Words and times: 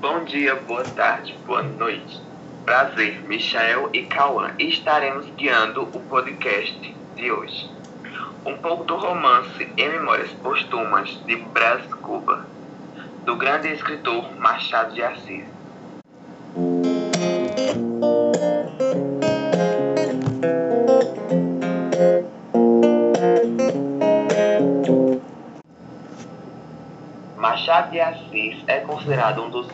Bom 0.00 0.22
dia, 0.22 0.54
boa 0.54 0.84
tarde, 0.84 1.36
boa 1.44 1.60
noite. 1.60 2.22
Prazer, 2.64 3.20
Michael 3.26 3.90
e 3.92 4.06
Cauã. 4.06 4.52
Estaremos 4.56 5.26
guiando 5.36 5.82
o 5.82 6.00
podcast 6.02 6.94
de 7.16 7.32
hoje. 7.32 7.68
Um 8.46 8.56
pouco 8.58 8.84
do 8.84 8.94
romance 8.94 9.68
Em 9.76 9.88
Memórias 9.90 10.30
Postumas 10.34 11.10
de 11.26 11.34
Brás 11.34 11.84
Cuba, 11.94 12.46
do 13.24 13.34
grande 13.34 13.72
escritor 13.72 14.32
Machado 14.38 14.94
de 14.94 15.02
Assis. 15.02 15.44
Machado 27.36 27.90
de 27.90 28.00
Assis 28.00 28.62
é 28.68 28.78
considerado 28.78 29.42
um 29.42 29.50
dos 29.50 29.66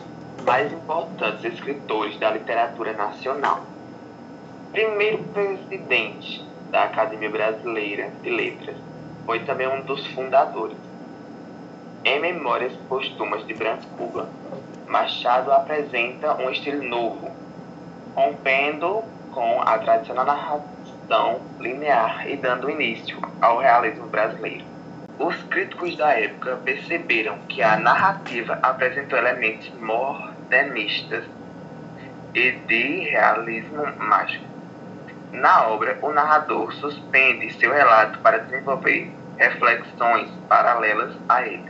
mais 0.43 0.71
importantes 0.71 1.43
escritores 1.45 2.19
da 2.19 2.31
literatura 2.31 2.93
nacional. 2.93 3.63
Primeiro 4.71 5.23
presidente 5.25 6.45
da 6.71 6.83
Academia 6.83 7.29
Brasileira 7.29 8.11
de 8.21 8.29
Letras, 8.29 8.75
foi 9.25 9.39
também 9.39 9.67
um 9.67 9.81
dos 9.81 10.05
fundadores. 10.07 10.77
Em 12.03 12.19
Memórias 12.19 12.73
Póstumas 12.87 13.45
de 13.47 13.53
Brás 13.53 13.83
Cuba, 13.97 14.27
Machado 14.87 15.51
apresenta 15.51 16.35
um 16.35 16.49
estilo 16.49 16.83
novo, 16.83 17.31
rompendo 18.15 19.03
com 19.31 19.61
a 19.61 19.77
tradicional 19.79 20.25
narração 20.25 21.41
linear 21.59 22.29
e 22.29 22.37
dando 22.37 22.69
início 22.69 23.17
ao 23.41 23.57
realismo 23.57 24.07
brasileiro. 24.07 24.63
Os 25.17 25.35
críticos 25.43 25.95
da 25.95 26.11
época 26.11 26.59
perceberam 26.63 27.37
que 27.47 27.61
a 27.63 27.77
narrativa 27.77 28.59
apresentou 28.61 29.17
elementos 29.17 29.71
modernistas 30.45 31.23
e 32.33 32.51
de 32.51 33.09
realismo 33.09 33.85
mágico. 33.97 34.45
Na 35.31 35.67
obra, 35.67 35.97
o 36.01 36.11
narrador 36.13 36.73
suspende 36.73 37.51
seu 37.53 37.73
relato 37.73 38.19
para 38.19 38.39
desenvolver 38.39 39.11
reflexões 39.37 40.29
paralelas 40.47 41.13
a 41.27 41.45
ele. 41.45 41.65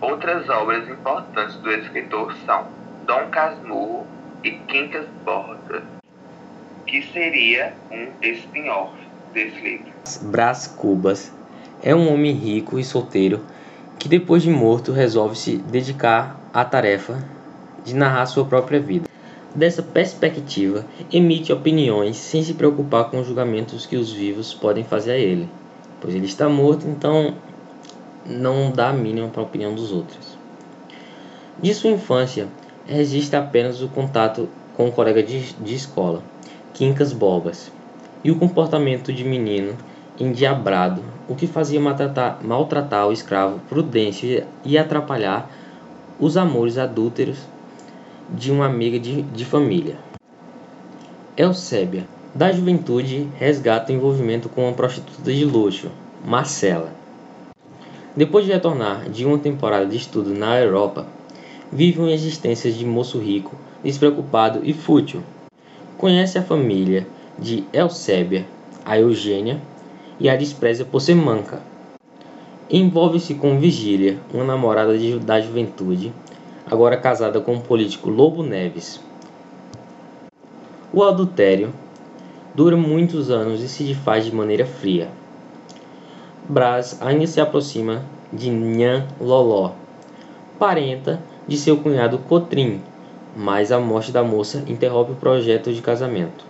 Outras 0.00 0.48
obras 0.48 0.88
importantes 0.88 1.54
do 1.56 1.70
escritor 1.70 2.34
são 2.44 2.66
Dom 3.06 3.28
Casmurro 3.30 4.06
e 4.42 4.50
Quincas 4.50 5.06
Borda, 5.24 5.82
que 6.86 7.02
seria 7.12 7.72
um 7.90 8.08
spin-off 8.20 8.92
desse 9.32 9.60
livro. 9.60 9.92
Brás 10.22 10.66
Cubas 10.66 11.32
é 11.82 11.94
um 11.94 12.12
homem 12.12 12.32
rico 12.32 12.80
e 12.80 12.84
solteiro 12.84 13.44
que, 13.98 14.08
depois 14.08 14.42
de 14.42 14.50
morto, 14.50 14.90
resolve 14.90 15.36
se 15.36 15.56
dedicar 15.56 16.36
à 16.52 16.64
tarefa 16.64 17.22
de 17.84 17.94
narrar 17.94 18.26
sua 18.26 18.44
própria 18.44 18.80
vida. 18.80 19.08
Dessa 19.54 19.82
perspectiva, 19.82 20.86
emite 21.12 21.52
opiniões 21.52 22.16
sem 22.16 22.42
se 22.42 22.54
preocupar 22.54 23.10
com 23.10 23.20
os 23.20 23.26
julgamentos 23.26 23.84
que 23.84 23.96
os 23.96 24.10
vivos 24.10 24.54
podem 24.54 24.82
fazer 24.82 25.12
a 25.12 25.18
ele, 25.18 25.48
pois 26.00 26.14
ele 26.14 26.24
está 26.24 26.48
morto, 26.48 26.86
então 26.88 27.34
não 28.24 28.70
dá 28.70 28.88
a 28.88 28.94
mínima 28.94 29.28
para 29.28 29.42
a 29.42 29.44
opinião 29.44 29.74
dos 29.74 29.92
outros. 29.92 30.38
De 31.60 31.74
sua 31.74 31.90
infância, 31.90 32.48
resiste 32.86 33.36
apenas 33.36 33.82
o 33.82 33.88
contato 33.88 34.48
com 34.74 34.88
o 34.88 34.92
colega 34.92 35.22
de, 35.22 35.52
de 35.54 35.74
escola, 35.74 36.22
Quincas 36.72 37.12
Bobas, 37.12 37.70
e 38.24 38.30
o 38.30 38.36
comportamento 38.36 39.12
de 39.12 39.22
menino 39.22 39.76
endiabrado, 40.18 41.02
o 41.28 41.34
que 41.34 41.46
fazia 41.46 41.80
maltratar, 41.80 42.38
maltratar 42.42 43.06
o 43.06 43.12
escravo 43.12 43.60
Prudêncio 43.68 44.46
e 44.64 44.78
atrapalhar 44.78 45.50
os 46.18 46.36
amores 46.36 46.78
adúlteros 46.78 47.38
de 48.30 48.50
uma 48.50 48.66
amiga 48.66 48.98
de, 48.98 49.22
de 49.22 49.44
família. 49.44 49.96
Eusébia, 51.36 52.06
da 52.34 52.52
juventude, 52.52 53.28
resgata 53.38 53.92
o 53.92 53.94
envolvimento 53.94 54.48
com 54.48 54.64
uma 54.64 54.72
prostituta 54.72 55.32
de 55.32 55.44
luxo, 55.44 55.90
Marcela. 56.24 56.92
Depois 58.14 58.44
de 58.44 58.52
retornar 58.52 59.08
de 59.08 59.24
uma 59.24 59.38
temporada 59.38 59.86
de 59.86 59.96
estudo 59.96 60.34
na 60.34 60.60
Europa, 60.60 61.06
vive 61.70 62.00
uma 62.00 62.12
existência 62.12 62.70
de 62.70 62.84
moço 62.84 63.18
rico, 63.18 63.56
despreocupado 63.82 64.60
e 64.62 64.72
fútil. 64.72 65.22
Conhece 65.96 66.38
a 66.38 66.42
família 66.42 67.06
de 67.38 67.64
Eusébia, 67.72 68.46
a 68.84 68.98
Eugênia, 68.98 69.60
e 70.20 70.28
a 70.28 70.36
despreza 70.36 70.84
por 70.84 71.00
ser 71.00 71.14
manca. 71.14 71.60
Envolve-se 72.70 73.34
com 73.34 73.58
Vigília, 73.58 74.18
uma 74.32 74.44
namorada 74.44 74.96
de, 74.96 75.18
da 75.18 75.40
juventude, 75.40 76.12
agora 76.66 76.96
casada 76.96 77.40
com 77.40 77.56
o 77.56 77.60
político 77.60 78.10
Lobo 78.10 78.42
Neves. 78.42 79.00
O 80.92 81.02
adultério 81.02 81.72
dura 82.54 82.76
muitos 82.76 83.30
anos 83.30 83.62
e 83.62 83.68
se 83.68 83.84
desfaz 83.84 84.24
de 84.24 84.34
maneira 84.34 84.66
fria. 84.66 85.08
Brás 86.48 86.98
ainda 87.00 87.26
se 87.26 87.40
aproxima 87.40 88.04
de 88.32 88.50
Nhan 88.50 89.06
Loló, 89.20 89.72
parenta 90.58 91.22
de 91.46 91.56
seu 91.56 91.76
cunhado 91.76 92.18
Cotrim, 92.18 92.80
mas 93.36 93.72
a 93.72 93.80
morte 93.80 94.12
da 94.12 94.22
moça 94.22 94.62
interrompe 94.66 95.12
o 95.12 95.16
projeto 95.16 95.72
de 95.72 95.80
casamento. 95.80 96.44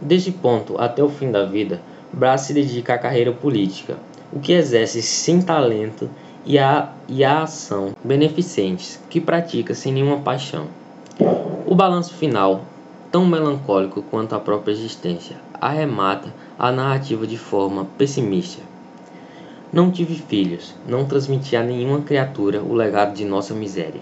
Deste 0.00 0.32
ponto 0.32 0.80
até 0.80 1.02
o 1.02 1.08
fim 1.08 1.30
da 1.30 1.44
vida, 1.44 1.80
Brás 2.12 2.42
se 2.42 2.54
dedica 2.54 2.94
à 2.94 2.98
carreira 2.98 3.32
política, 3.32 3.96
o 4.32 4.40
que 4.40 4.52
exerce 4.52 5.02
sem 5.02 5.40
talento 5.40 6.08
e 6.44 6.58
a, 6.58 6.92
e 7.08 7.24
a 7.24 7.42
ação 7.42 7.94
beneficentes 8.02 9.00
que 9.10 9.20
pratica 9.20 9.74
sem 9.74 9.92
nenhuma 9.92 10.18
paixão. 10.18 10.66
O 11.66 11.74
balanço 11.74 12.14
final, 12.14 12.64
tão 13.10 13.26
melancólico 13.26 14.02
quanto 14.02 14.34
a 14.34 14.40
própria 14.40 14.72
existência, 14.72 15.36
arremata 15.60 16.32
a 16.58 16.72
narrativa 16.72 17.26
de 17.26 17.36
forma 17.36 17.86
pessimista. 17.98 18.62
Não 19.72 19.90
tive 19.90 20.14
filhos, 20.16 20.74
não 20.88 21.04
transmiti 21.04 21.54
a 21.54 21.62
nenhuma 21.62 22.00
criatura 22.00 22.60
o 22.60 22.74
legado 22.74 23.14
de 23.14 23.24
nossa 23.24 23.54
miséria. 23.54 24.00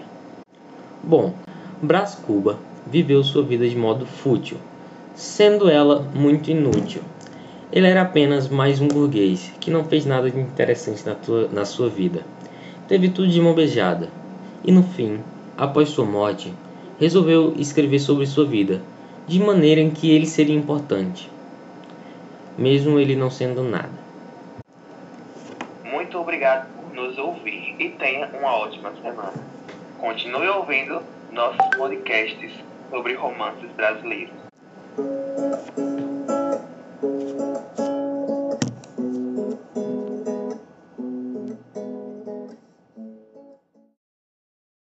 Bom, 1.03 1.33
Brás 1.81 2.15
Cuba 2.15 2.57
viveu 2.87 3.23
sua 3.23 3.43
vida 3.43 3.69
de 3.69 3.75
modo 3.75 4.05
fútil, 4.05 4.57
sendo 5.13 5.69
ela 5.69 6.01
muito 6.13 6.49
inútil. 6.49 7.01
Ele 7.71 7.85
era 7.85 8.01
apenas 8.01 8.49
mais 8.49 8.81
um 8.81 8.87
burguês 8.87 9.53
que 9.59 9.69
não 9.69 9.83
fez 9.83 10.03
nada 10.03 10.31
de 10.31 10.39
interessante 10.39 11.05
na, 11.05 11.13
tua, 11.13 11.47
na 11.49 11.65
sua 11.65 11.87
vida. 11.87 12.23
Teve 12.87 13.09
tudo 13.09 13.27
de 13.27 13.39
mão 13.39 13.53
beijada. 13.53 14.09
E 14.65 14.71
no 14.71 14.81
fim, 14.81 15.19
após 15.55 15.89
sua 15.89 16.03
morte, 16.03 16.51
resolveu 16.99 17.53
escrever 17.57 17.99
sobre 17.99 18.25
sua 18.25 18.43
vida, 18.43 18.81
de 19.27 19.39
maneira 19.39 19.79
em 19.79 19.91
que 19.91 20.11
ele 20.11 20.25
seria 20.25 20.55
importante, 20.55 21.29
mesmo 22.57 22.99
ele 22.99 23.15
não 23.15 23.29
sendo 23.29 23.63
nada. 23.63 23.93
Muito 25.83 26.17
obrigado 26.17 26.67
por 26.73 26.91
nos 26.95 27.17
ouvir 27.19 27.75
e 27.79 27.89
tenha 27.89 28.27
uma 28.33 28.51
ótima 28.51 28.91
semana. 28.99 29.33
Continue 29.99 30.47
ouvindo 30.49 31.03
nossos 31.31 31.75
podcasts 31.77 32.51
sobre 32.89 33.13
romances 33.13 33.69
brasileiros. 33.77 34.33